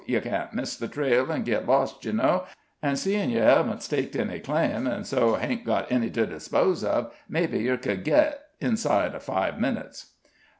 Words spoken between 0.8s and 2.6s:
trail an' git lost, ye know.